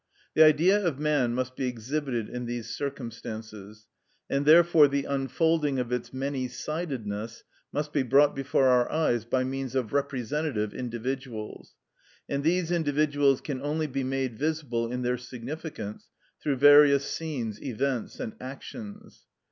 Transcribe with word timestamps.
The 0.33 0.41
Idea 0.41 0.83
of 0.83 0.97
man 0.97 1.35
must 1.35 1.55
be 1.55 1.67
exhibited 1.67 2.27
in 2.27 2.47
these 2.47 2.67
circumstances, 2.75 3.85
and 4.31 4.47
therefore 4.47 4.87
the 4.87 5.05
unfolding 5.05 5.77
of 5.77 5.91
its 5.91 6.11
many 6.11 6.47
sidedness 6.47 7.43
must 7.71 7.93
be 7.93 8.01
brought 8.01 8.35
before 8.35 8.65
our 8.67 8.91
eyes 8.91 9.25
by 9.25 9.43
means 9.43 9.75
of 9.75 9.93
representative 9.93 10.73
individuals, 10.73 11.75
and 12.27 12.43
these 12.43 12.71
individuals 12.71 13.41
can 13.41 13.61
only 13.61 13.85
be 13.85 14.03
made 14.03 14.39
visible 14.39 14.91
in 14.91 15.03
their 15.03 15.19
significance 15.19 16.09
through 16.41 16.55
various 16.55 17.05
scenes, 17.05 17.61
events, 17.61 18.19
and 18.19 18.33
actions. 18.41 19.27